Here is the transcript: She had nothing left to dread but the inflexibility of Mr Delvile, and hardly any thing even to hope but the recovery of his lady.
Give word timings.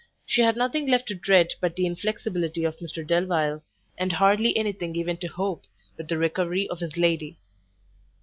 She 0.25 0.41
had 0.41 0.57
nothing 0.57 0.87
left 0.87 1.07
to 1.09 1.13
dread 1.13 1.53
but 1.61 1.75
the 1.75 1.85
inflexibility 1.85 2.63
of 2.63 2.75
Mr 2.79 3.05
Delvile, 3.05 3.61
and 3.99 4.13
hardly 4.13 4.57
any 4.57 4.71
thing 4.71 4.95
even 4.95 5.17
to 5.17 5.27
hope 5.27 5.65
but 5.95 6.07
the 6.07 6.17
recovery 6.17 6.67
of 6.71 6.79
his 6.79 6.97
lady. 6.97 7.37